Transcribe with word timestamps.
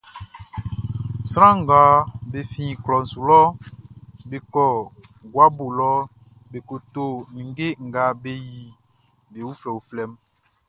Sran 1.31 1.55
nga 1.63 1.81
be 2.31 2.39
fin 2.51 2.71
klɔʼn 2.83 3.09
su 3.11 3.19
lɔʼn, 3.29 3.49
be 4.29 4.37
kɔ 4.53 4.65
guabo 5.33 5.65
lɔ 5.79 5.91
be 6.51 6.57
ko 6.67 6.75
to 6.93 7.05
ninnge 7.33 7.67
nga 7.87 8.03
be 8.21 8.31
yili 8.45 8.71
be 9.31 9.39
uflɛuflɛʼn. 9.49 10.11